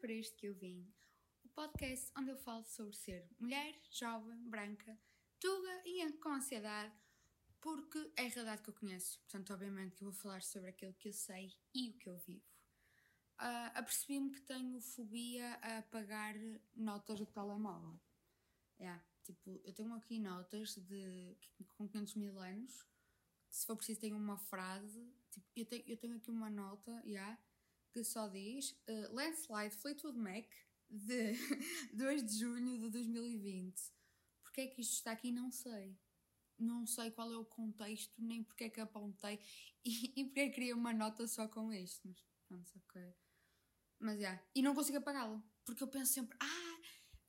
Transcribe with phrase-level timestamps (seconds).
[0.00, 0.90] para isto que eu vim.
[1.44, 4.98] O podcast onde eu falo sobre ser mulher, jovem, branca,
[5.38, 6.94] tuga e com ansiedade,
[7.60, 9.20] porque é a realidade que eu conheço.
[9.20, 12.16] Portanto, obviamente que eu vou falar sobre aquilo que eu sei e o que eu
[12.18, 12.44] vivo.
[13.38, 16.34] Uh, Apercebi-me que tenho fobia a pagar
[16.74, 18.00] notas do telemóvel.
[18.78, 21.36] Yeah, tipo, eu tenho aqui notas de,
[21.76, 22.86] com 500 mil anos,
[23.50, 27.38] se for preciso tenho uma frase, tipo, eu, tenho, eu tenho aqui uma nota, yeah,
[27.92, 30.46] que só diz uh, Landslide Fleetwood Mac
[30.88, 31.32] de
[31.94, 33.80] 2 de junho de 2020.
[34.42, 35.30] Porque é que isto está aqui?
[35.30, 35.96] Não sei.
[36.58, 39.40] Não sei qual é o contexto, nem porque é que apontei
[39.84, 42.06] e, e porque é que queria uma nota só com isto.
[42.06, 43.14] Mas pronto, ok.
[43.98, 44.20] Mas já.
[44.20, 44.44] Yeah.
[44.54, 45.42] E não consigo apagá-lo.
[45.64, 46.80] Porque eu penso sempre, ah,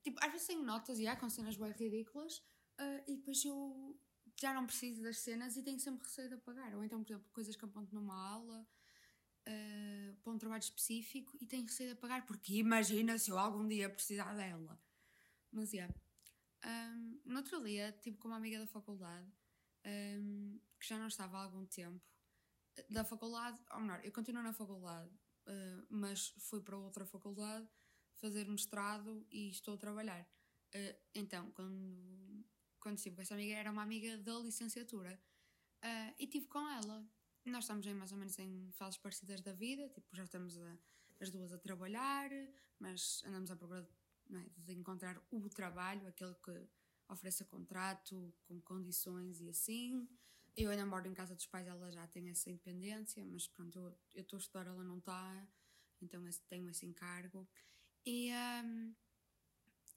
[0.04, 2.38] tipo, às vezes tenho notas e yeah, com cenas bem ridículas
[2.80, 4.00] uh, e depois eu
[4.40, 6.74] já não preciso das cenas e tenho sempre receio de apagar.
[6.76, 8.68] Ou então, por exemplo, coisas que aponto numa aula
[9.48, 13.68] uh, para um trabalho específico e tenho receio de apagar, porque imagina se eu algum
[13.68, 14.79] dia precisar dela.
[15.51, 15.93] Mas, yeah.
[16.63, 19.27] Um, no outro dia, tipo com uma amiga da faculdade,
[19.85, 22.01] um, que já não estava há algum tempo,
[22.90, 25.10] da faculdade, ou melhor, eu continuo na faculdade,
[25.48, 27.68] uh, mas fui para outra faculdade
[28.13, 30.21] fazer mestrado e estou a trabalhar.
[30.73, 32.45] Uh, então, quando,
[32.79, 35.21] quando estive com essa amiga, era uma amiga da licenciatura
[35.84, 37.05] uh, e estive com ela
[37.46, 40.78] nós estamos em mais ou menos em fases parecidas da vida, tipo, já estamos a,
[41.20, 42.30] as duas a trabalhar,
[42.80, 43.88] mas andamos à procura
[44.34, 46.68] é, de encontrar o trabalho, aquele que
[47.10, 50.08] ofereça contrato, com condições e assim.
[50.56, 53.98] Eu ainda moro em casa dos pais, ela já tem essa independência, mas pronto, eu,
[54.16, 55.48] eu estou a estudar, ela não está,
[56.02, 57.48] então tenho esse encargo.
[58.06, 58.32] E,
[58.64, 58.96] um,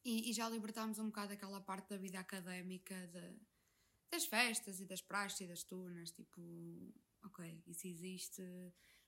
[0.05, 3.41] e, e, já libertámos um bocado aquela parte da vida académica de,
[4.11, 6.41] das festas e das praxes e das turnas, tipo,
[7.25, 8.42] ok, isso existe,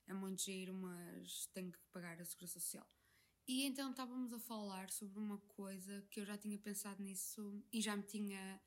[0.06, 2.88] é muito giro, mas tenho que pagar a segurança social.
[3.48, 7.80] E então estávamos a falar sobre uma coisa que eu já tinha pensado nisso e
[7.80, 8.60] já me tinha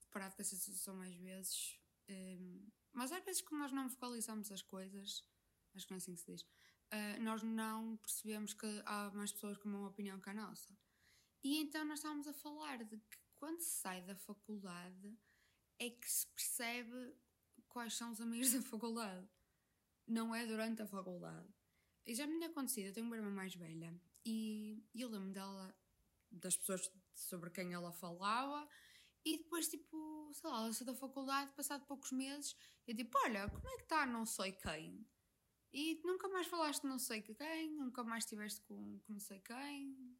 [0.00, 1.78] deparado com essa situação mais vezes.
[2.08, 5.22] Um, mas às vezes, como nós não focalizamos as coisas,
[5.74, 9.32] acho que não é assim que se diz, uh, nós não percebemos que há mais
[9.32, 10.74] pessoas com uma opinião que a nossa.
[11.42, 15.18] E então nós estávamos a falar de que quando se sai da faculdade
[15.78, 17.14] é que se percebe
[17.72, 19.26] quais são os amigos da faculdade.
[20.06, 21.48] Não é durante a faculdade.
[22.04, 25.74] E já me tinha acontecido, eu tenho uma irmã mais velha e eu lembro dela,
[26.30, 28.68] das pessoas sobre quem ela falava,
[29.24, 32.56] e depois, tipo, sei lá, ela saiu da faculdade, passado poucos meses,
[32.86, 35.06] eu tipo, olha, como é que está não sei quem?
[35.72, 40.18] E nunca mais falaste não sei quem, nunca mais estiveste com, com não sei quem.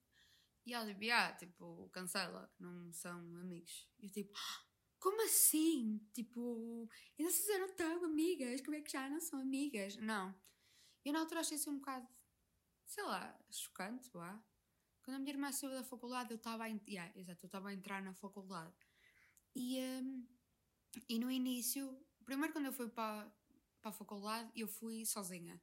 [0.64, 3.88] E ela tipo, ah, tipo, cancela, não são amigos.
[3.98, 4.64] E eu tipo, ah,
[5.02, 5.98] como assim?
[6.14, 9.96] Tipo, ainda se fizeram tão amigas, como é que já não são amigas?
[9.96, 10.32] Não.
[11.04, 12.06] Eu na altura achei isso um bocado,
[12.86, 14.40] sei lá, chocante, vá.
[15.02, 17.74] Quando a minha irmã saiu da faculdade, eu estava a, yeah, exato, eu estava a
[17.74, 18.72] entrar na faculdade.
[19.56, 20.24] E, um,
[21.08, 23.28] e no início, primeiro quando eu fui para,
[23.80, 25.60] para a faculdade, eu fui sozinha.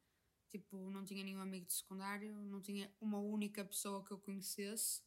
[0.50, 5.00] Tipo, não tinha nenhum amigo de secundário, não tinha uma única pessoa que eu conhecesse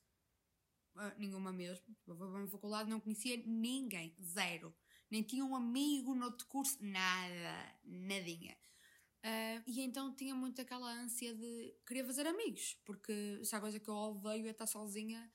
[0.96, 1.96] uh, nenhuma mesmo.
[2.08, 4.76] Eu fui para a faculdade, não conhecia ninguém, zero.
[5.10, 8.58] Nem tinha um amigo no outro curso, nada, nadinha.
[9.24, 13.90] Uh, e então tinha muito aquela ânsia de querer fazer amigos, porque se coisa que
[13.90, 15.32] eu odeio é estar sozinha,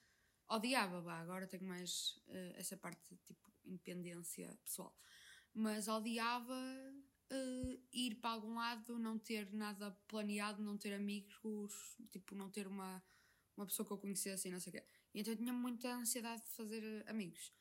[0.48, 4.94] odiava, agora tenho mais uh, essa parte de tipo independência pessoal.
[5.54, 6.54] Mas odiava
[7.32, 12.66] uh, ir para algum lado, não ter nada planeado, não ter amigos, tipo, não ter
[12.66, 13.02] uma,
[13.56, 14.84] uma pessoa que eu conhecesse e não sei o quê.
[15.14, 17.52] E então eu tinha muita ansiedade de fazer eh, amigos.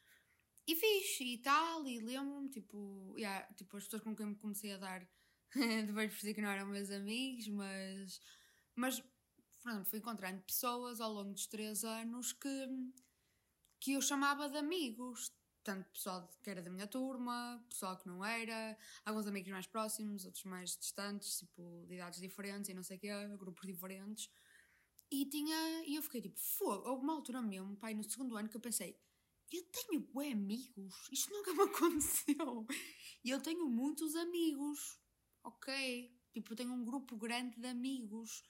[0.68, 4.74] E fiz, e tal, e lembro-me, tipo, yeah, tipo, as pessoas com quem me comecei
[4.74, 5.08] a dar,
[5.88, 8.20] depois percebi que não eram meus amigos, mas,
[8.76, 9.04] mas
[9.64, 12.68] pronto, fui encontrando pessoas ao longo dos três anos que,
[13.80, 15.32] que eu chamava de amigos.
[15.64, 20.24] Tanto pessoal que era da minha turma, pessoal que não era, alguns amigos mais próximos,
[20.26, 24.30] outros mais distantes, tipo, de idades diferentes e não sei o quê, grupos diferentes.
[25.10, 25.86] E tinha.
[25.86, 26.90] E eu fiquei tipo, fogo.
[26.90, 29.00] Houve uma altura mesmo, pai, no segundo ano, que eu pensei,
[29.52, 31.08] eu tenho bué amigos.
[31.12, 32.68] Isto nunca me aconteceu.
[33.24, 35.00] E eu tenho muitos amigos.
[35.44, 36.14] Ok.
[36.34, 38.44] Tipo, eu tenho um grupo grande de amigos.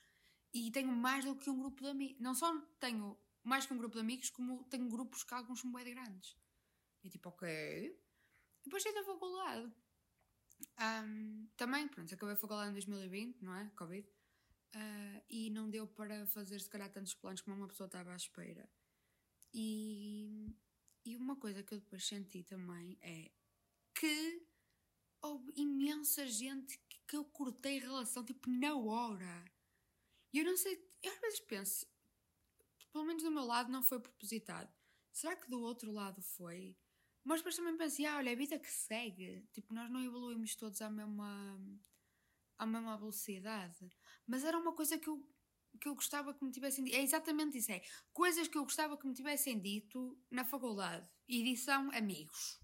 [0.54, 2.20] E tenho mais do que um grupo de amigos.
[2.20, 5.72] Não só tenho mais que um grupo de amigos, como tenho grupos que alguns são
[5.72, 6.36] bué de grandes.
[7.04, 7.48] E tipo, ok.
[8.64, 9.72] Depois saí da faculdade.
[10.80, 13.70] Um, também, pronto, acabei a faculdade em 2020, não é?
[13.76, 14.08] Covid.
[14.76, 18.16] Uh, e não deu para fazer, se calhar, tantos planos como uma pessoa estava à
[18.16, 18.70] espera.
[19.54, 20.56] E,
[21.06, 23.32] e uma coisa que eu depois senti também é
[23.96, 24.46] que
[25.22, 29.46] houve imensa gente que, que eu cortei relação, tipo, na hora.
[30.34, 31.88] E eu não sei, eu às vezes penso,
[32.92, 34.72] pelo menos do meu lado, não foi propositado.
[35.12, 36.78] Será que do outro lado foi?
[37.24, 39.46] Mas depois também pensei, ah, olha, a vida que segue.
[39.52, 41.60] Tipo, nós não evoluímos todos à mesma,
[42.58, 43.90] à mesma velocidade.
[44.26, 45.24] Mas era uma coisa que eu,
[45.80, 46.96] que eu gostava que me tivessem dito.
[46.96, 47.82] É exatamente isso, é.
[48.14, 51.08] Coisas que eu gostava que me tivessem dito na faculdade.
[51.28, 52.60] Edição Amigos.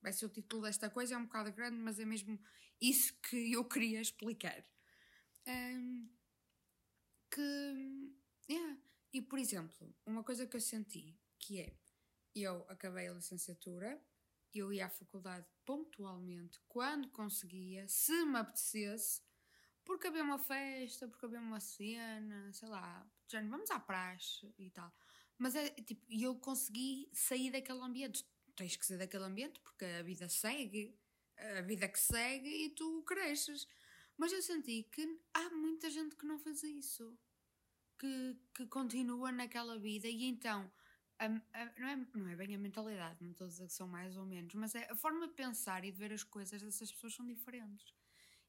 [0.00, 2.38] Vai ser o título desta coisa, é um bocado grande, mas é mesmo
[2.80, 4.64] isso que eu queria explicar.
[5.46, 6.10] Um,
[7.30, 8.14] que.
[8.48, 8.78] Yeah.
[9.12, 11.76] E, por exemplo, uma coisa que eu senti, que é
[12.34, 14.02] eu acabei a licenciatura,
[14.52, 19.22] eu ia à faculdade pontualmente, quando conseguia, se me apetecesse,
[19.84, 24.70] porque havia uma festa, porque havia uma cena, sei lá, já vamos à praxe e
[24.70, 24.92] tal.
[25.38, 28.24] Mas é tipo, eu consegui sair daquele ambiente.
[28.56, 30.96] Tens que sair daquele ambiente porque a vida segue,
[31.58, 33.66] a vida que segue e tu cresces.
[34.16, 37.18] Mas eu senti que há muita gente que não faz isso,
[37.98, 40.70] que, que continua naquela vida e então
[41.18, 43.88] a, a, não, é, não é bem a mentalidade, não estou a dizer que são
[43.88, 46.92] mais ou menos, mas é a forma de pensar e de ver as coisas dessas
[46.92, 47.94] pessoas são diferentes.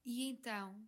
[0.03, 0.87] E então,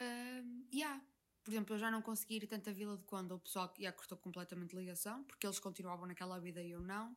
[0.00, 1.02] uh, yeah.
[1.42, 3.92] por exemplo, eu já não consegui ir tanto a Vila de Conde, o pessoal já
[3.92, 7.16] cortou completamente ligação, porque eles continuavam naquela vida e eu não.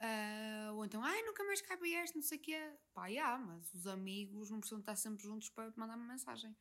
[0.00, 2.72] Uh, ou então, ai, nunca mais cabe este, não sei o quê.
[2.92, 6.54] Pá, yeah, mas os amigos não precisam estar sempre juntos para mandar uma mensagem.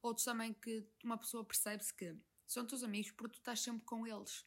[0.00, 2.16] Outros também que uma pessoa percebe-se que
[2.46, 4.46] são teus amigos porque tu estás sempre com eles.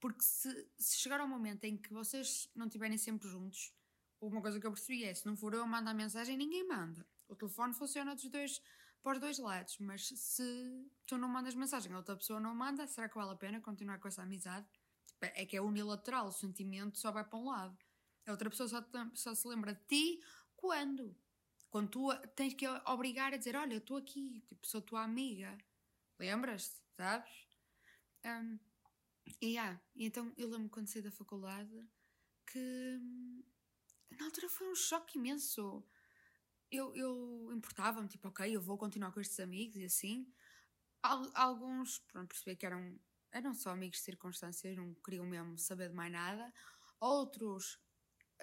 [0.00, 3.74] Porque se, se chegar ao momento em que vocês não estiverem sempre juntos,
[4.20, 7.06] uma coisa que eu percebi é: se não for eu a mandar mensagem, ninguém manda.
[7.28, 8.62] O telefone funciona dos dois,
[9.02, 12.86] para os dois lados, mas se tu não mandas mensagem, a outra pessoa não manda,
[12.86, 14.66] será que vale a pena continuar com essa amizade?
[15.06, 17.76] Tipo, é que é unilateral, o sentimento só vai para um lado.
[18.26, 18.84] A outra pessoa só,
[19.14, 20.20] só se lembra de ti
[20.56, 21.16] quando?
[21.70, 25.56] Quando tu tens que obrigar a dizer: Olha, eu estou aqui, tipo, sou tua amiga.
[26.18, 27.46] Lembras-te, sabes?
[28.24, 28.58] Um,
[29.40, 31.86] e yeah, então eu lembro quando saí da faculdade
[32.46, 33.00] que
[34.18, 35.84] na altura foi um choque imenso.
[36.70, 40.30] Eu, eu importava-me, tipo, ok, eu vou continuar com estes amigos e assim.
[41.02, 42.98] Al alguns, pronto, percebi que eram,
[43.32, 46.52] eram só amigos de circunstâncias, não queriam mesmo saber de mais nada.
[47.00, 47.78] Outros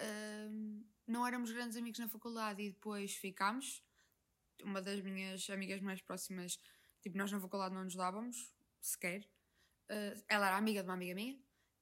[0.00, 3.84] uh, não éramos grandes amigos na faculdade e depois ficámos.
[4.62, 6.58] Uma das minhas amigas mais próximas,
[7.02, 9.22] tipo, nós na faculdade não nos dávamos sequer.
[9.90, 11.34] Uh, ela era amiga de uma amiga minha,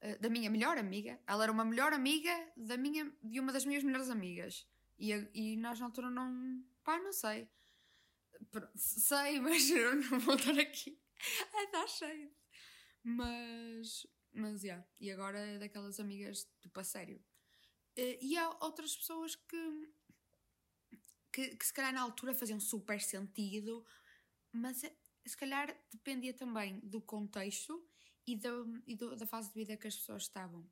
[0.03, 1.19] uh, da minha melhor amiga.
[1.27, 4.67] Ela era uma melhor amiga da minha, de uma das minhas melhores amigas.
[4.99, 6.65] E, e nós na altura não.
[6.83, 7.49] pá, não sei.
[8.77, 10.99] Sei, mas eu não vou estar aqui
[11.53, 12.31] a dar cheio.
[13.03, 14.07] Mas.
[14.33, 14.67] Mas, já.
[14.67, 14.89] Yeah.
[15.01, 17.23] E agora é daquelas amigas, tipo, a sério.
[17.97, 19.93] E há outras pessoas que,
[21.33, 21.57] que.
[21.57, 23.85] que se calhar na altura faziam super sentido,
[24.53, 24.83] mas
[25.27, 27.87] se calhar dependia também do contexto
[28.27, 30.69] e, do, e do, da fase de vida que as pessoas estavam.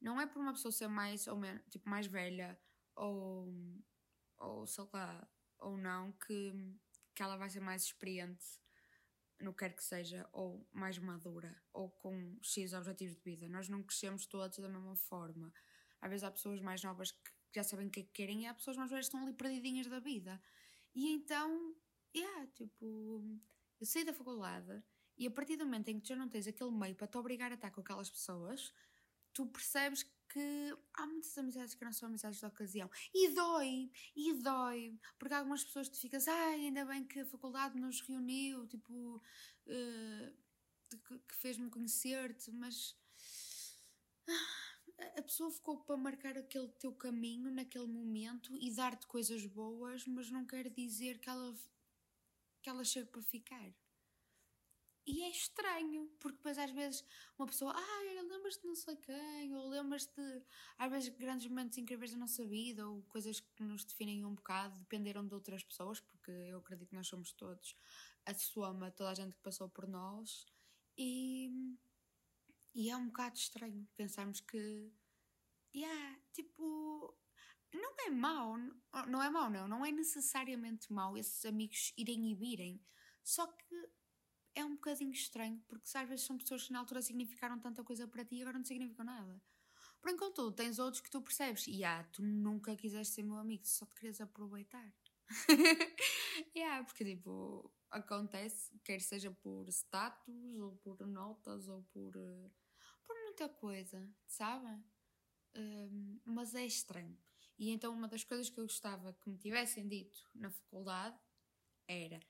[0.00, 2.58] Não é por uma pessoa ser mais ou menos, tipo, mais velha
[2.96, 3.52] ou,
[4.38, 5.28] ou sei lá,
[5.58, 6.52] ou não, que,
[7.14, 8.44] que ela vai ser mais experiente
[9.40, 13.48] no que quer que seja, ou mais madura, ou com X objetivos de vida.
[13.48, 15.52] Nós não crescemos todos da mesma forma.
[16.00, 18.46] Às vezes há pessoas mais novas que já sabem o que é que querem e
[18.46, 20.40] há pessoas mais velhas que estão ali perdidinhas da vida.
[20.94, 21.74] E então,
[22.14, 23.22] yeah, tipo,
[23.78, 24.82] eu saí da faculdade
[25.18, 27.16] e a partir do momento em que tu já não tens aquele meio para te
[27.16, 28.72] obrigar a estar com aquelas pessoas,
[29.36, 32.90] tu percebes que há muitas amizades que não são amizades de ocasião.
[33.14, 37.78] E dói, e dói, porque algumas pessoas tu ficas, ai, ainda bem que a faculdade
[37.78, 39.16] nos reuniu, tipo,
[39.66, 40.36] uh,
[40.88, 42.96] que, que fez-me conhecer-te, mas
[44.26, 50.06] ah, a pessoa ficou para marcar aquele teu caminho naquele momento e dar-te coisas boas,
[50.06, 51.54] mas não quer dizer que ela,
[52.62, 53.70] que ela chegue para ficar.
[55.06, 57.04] E é estranho, porque depois às vezes
[57.38, 60.20] uma pessoa, ah, lembras-te de não sei quem, ou lembras-te,
[60.76, 64.76] às vezes, grandes momentos incríveis da nossa vida, ou coisas que nos definem um bocado,
[64.80, 67.76] dependeram de outras pessoas, porque eu acredito que nós somos todos
[68.24, 70.44] a soma, toda a gente que passou por nós,
[70.98, 71.52] e,
[72.74, 74.92] e é um bocado estranho pensarmos que,
[75.72, 77.16] yeah, tipo,
[77.72, 78.56] não é mau,
[79.06, 82.80] não é mau, não, não é necessariamente mau esses amigos irem e virem,
[83.22, 83.88] só que
[84.56, 88.08] é um bocadinho estranho, porque às vezes são pessoas que na altura significaram tanta coisa
[88.08, 89.40] para ti e agora não significam nada.
[90.00, 93.66] Por enquanto, tens outros que tu percebes, e ah, tu nunca quiseste ser meu amigo,
[93.66, 94.94] só te querias aproveitar.
[96.56, 102.50] yeah, porque tipo, acontece, quer seja por status, ou por notas, ou por, uh,
[103.04, 104.82] por muita coisa, sabe?
[105.54, 107.18] Um, mas é estranho.
[107.58, 111.18] E então, uma das coisas que eu gostava que me tivessem dito na faculdade
[111.88, 112.20] era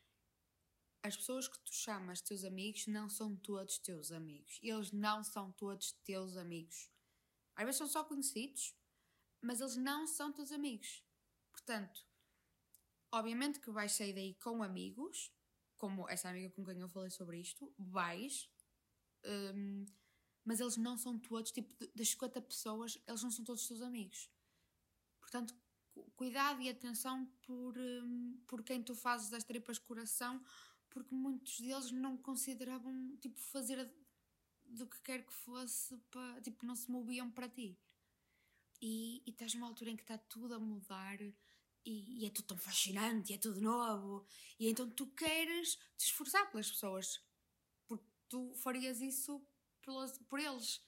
[1.07, 4.59] as pessoas que tu chamas teus amigos não são todos teus amigos.
[4.63, 6.91] Eles não são todos teus amigos.
[7.55, 8.77] Às vezes são só conhecidos,
[9.41, 11.05] mas eles não são teus amigos.
[11.53, 12.05] Portanto,
[13.13, 15.33] obviamente que vais sair daí com amigos,
[15.77, 18.51] como essa amiga com quem eu falei sobre isto, vais,
[19.25, 19.87] um,
[20.45, 24.31] mas eles não são todos, tipo, das 50 pessoas, eles não são todos teus amigos.
[25.21, 25.55] Portanto,
[26.15, 30.43] cuidado e atenção por, um, por quem tu fazes das tripas coração,
[30.97, 33.87] porque muitos deles não consideravam, tipo, fazer
[34.65, 37.79] do que quer que fosse, para, tipo, não se moviam para ti.
[38.81, 41.35] E, e estás numa altura em que está tudo a mudar e,
[41.85, 44.27] e, é tudo tão fascinante, e é tudo novo,
[44.59, 47.23] e então tu queres te esforçar pelas pessoas,
[47.87, 49.47] porque tu farias isso
[50.31, 50.83] por eles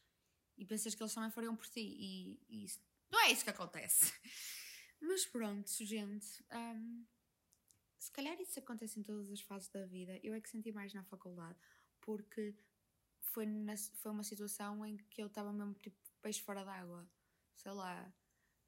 [0.56, 3.50] e pensas que eles também fariam por ti, e, e isso, não é isso que
[3.50, 4.10] acontece.
[5.02, 7.06] Mas pronto, gente, um,
[7.98, 10.18] se calhar isso acontece em todas as fases da vida.
[10.22, 11.58] Eu é que senti mais na faculdade,
[12.00, 12.54] porque
[13.20, 17.08] foi, na, foi uma situação em que eu estava mesmo tipo peixe fora d'água,
[17.54, 18.12] sei lá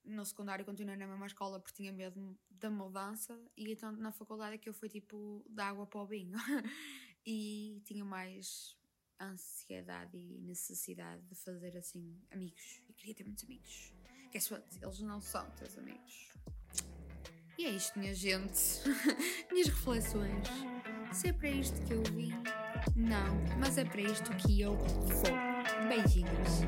[0.05, 4.55] no secundário continuei na mesma escola porque tinha medo da mudança e então na faculdade
[4.55, 6.39] é que eu fui tipo da água para o vinho
[7.27, 8.77] e tinha mais
[9.21, 13.93] ansiedade e necessidade de fazer assim amigos e queria ter muitos amigos
[14.33, 14.65] guess what?
[14.81, 16.33] eles não são teus amigos
[17.61, 18.59] e é isto minha gente.
[19.53, 20.49] Minhas reflexões.
[21.13, 22.33] Se é para isto que eu vim
[22.97, 25.89] não, mas é para isto que eu vou.
[25.89, 26.65] Beijinhos